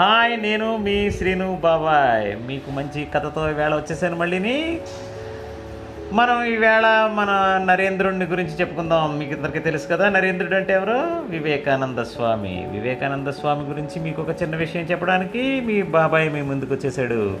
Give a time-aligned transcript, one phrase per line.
[0.00, 2.46] Hi నేను మీ శ్రీను బాబాయ్.
[2.46, 4.78] మీకు మంచి కథతో ఈవేళ వచ్చేసాను మళ్ళీని
[6.12, 9.18] మనం ఈవేళ మన నరేంద్రుడిని గురించి చెప్పుకుందాం.
[9.18, 11.22] మీకు ఇద్దరికి తెలుసు కదా నరేంద్రుడు అంటే ఎవరు?
[11.28, 12.68] వివేకానంద స్వామి.
[12.70, 17.38] వివేకానంద స్వామి గురించి మీకు ఒక చిన్న విషయం చెప్పడానికి మీ బాబాయ్ మీ ముందుకు వచ్చేసాడు.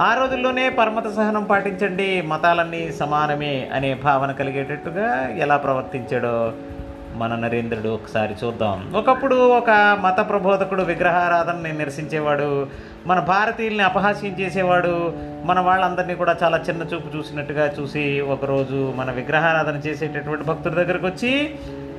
[0.00, 6.52] ఆ రోజుల్లోనే పరమత సహనం పాటించండి మతాలన్నీ సమానమే అనే భావన కలిగేటట్టుగా ఎలా ప్రవర్తించాడో
[7.14, 8.92] మన నరేంద్రుడు ఒకసారి చూద్దాం.
[8.94, 12.66] ఒకప్పుడు ఒక మత ప్రబోధకుడు విగ్రహారాధనని నిరసించేవాడు
[13.06, 15.12] మన భారతీయుల్ని అపహాస్యం చేసేవాడు
[15.44, 21.54] మన వాళ్ళందరినీ కూడా చాలా చిన్న చూపు చూసినట్టుగా చూసి ఒకరోజు మన విగ్రహారాధన చేసేటటువంటి భక్తుల దగ్గరకు వచ్చి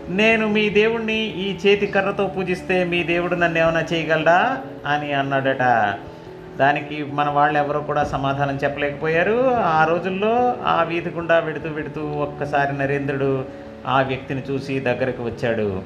[0.10, 4.58] నేను మీ దేవుణ్ణి ఈ చేతి కర్రతో పూజిస్తే మీ దేవుడు నన్ను ఏమైనా చేయగలడా?
[4.88, 5.94] అని అన్నాడట.
[6.60, 9.56] దానికి మన వాళ్ళు ఎవరో కూడా సమాధానం చెప్పలేకపోయారు.
[9.56, 13.46] ఆ రోజుల్లో ఆ వీధి గుండా వెడుతూ వెడుతూ ఒక్కసారి నరేంద్రుడు
[13.88, 15.82] ఆ వ్యక్తిని చూసి దగ్గరకు వచ్చాడు.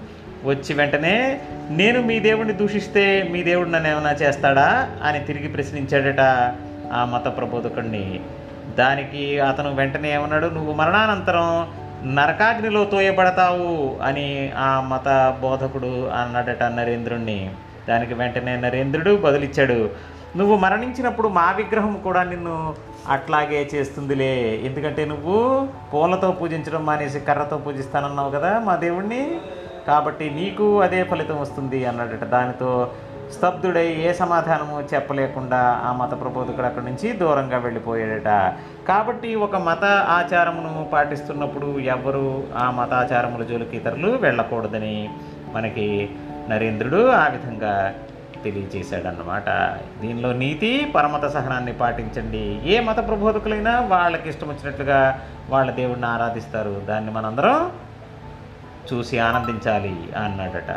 [0.46, 4.92] వచ్చి వెంటనే నేను మీ దేవుడిని దూషిస్తే మీ దేవుడు నన్ను ఏమైనా చేస్తాడా?
[5.04, 6.20] అని తిరిగి ప్రశ్నించాడట
[6.94, 8.20] ఆ మత ప్రబోధకుడిని
[8.80, 11.68] దానికి అతను వెంటనే ఏమన్నాడు నువ్వు మరణానంతరం
[12.16, 17.50] నరకాగ్నిలో తోయబడతావు అని ఆ మత బోధకుడు అన్నాడట నరేంద్రుణ్ణి.
[17.90, 19.90] దానికి వెంటనే నరేంద్రుడు బదులిచ్చాడు
[20.38, 22.74] నువ్వు మరణించినప్పుడు మా విగ్రహం కూడా నిన్ను
[23.08, 24.62] అట్లాగే చేస్తుందిలే.
[24.64, 29.42] ఎందుకంటే నువ్వు పూలతో పూజించడం మానేసి కర్రతో పూజిస్తానన్నావు కదా మా దేవుణ్ణి.
[29.88, 32.24] కాబట్టి నీకు అదే ఫలితం వస్తుంది అన్నాడట.
[32.24, 32.92] దానితో
[33.34, 38.54] స్తబ్దుడై ఏ సమాధానము చెప్పలేకుండా ఆ మత ప్రబోధకుడు అక్కడి నుంచి దూరంగా వెళ్ళిపోయాడట.
[38.88, 45.10] కాబట్టి ఒక మత ఆచారమును పాటిస్తున్నప్పుడు ఎవ్వరూ ఆ మత ఆచారముల జోలికి ఇతరులు వెళ్ళకూడదని
[45.54, 46.10] మనకి
[46.50, 47.94] నరేంద్రుడు ఆ విధంగా
[48.44, 49.50] తెలియజేశాడన్నమాట.
[50.02, 52.62] దీనిలో నీతి పరమత సహనాన్ని పాటించండి.
[52.66, 56.82] ఏ మత ప్రబోధకులైనా వాళ్ళకి ఇష్టం వచ్చినట్లుగా వాళ్ళ దేవుడిని ఆరాధిస్తారు.
[56.86, 57.72] దాన్ని మనందరం
[58.94, 59.96] చూసి ఆనందించాలి
[60.26, 60.72] అన్నాడట.